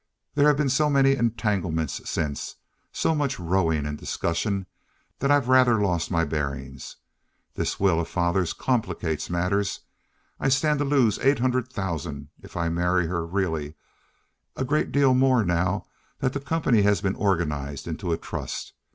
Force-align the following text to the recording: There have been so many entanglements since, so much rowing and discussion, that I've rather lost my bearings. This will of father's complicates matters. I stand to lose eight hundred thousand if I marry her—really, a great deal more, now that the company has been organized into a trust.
There 0.33 0.47
have 0.47 0.57
been 0.57 0.67
so 0.69 0.89
many 0.89 1.11
entanglements 1.15 2.09
since, 2.09 2.55
so 2.91 3.13
much 3.13 3.39
rowing 3.39 3.85
and 3.85 3.99
discussion, 3.99 4.65
that 5.19 5.29
I've 5.29 5.47
rather 5.47 5.79
lost 5.79 6.09
my 6.09 6.25
bearings. 6.25 6.95
This 7.53 7.79
will 7.79 7.99
of 7.99 8.07
father's 8.07 8.51
complicates 8.51 9.29
matters. 9.29 9.81
I 10.39 10.49
stand 10.49 10.79
to 10.79 10.85
lose 10.85 11.19
eight 11.19 11.37
hundred 11.37 11.71
thousand 11.71 12.29
if 12.41 12.57
I 12.57 12.67
marry 12.67 13.05
her—really, 13.05 13.75
a 14.55 14.65
great 14.65 14.91
deal 14.91 15.13
more, 15.13 15.45
now 15.45 15.85
that 16.17 16.33
the 16.33 16.39
company 16.39 16.81
has 16.81 16.99
been 17.01 17.13
organized 17.13 17.87
into 17.87 18.11
a 18.11 18.17
trust. 18.17 18.73